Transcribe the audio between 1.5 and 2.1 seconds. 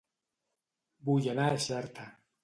Xerta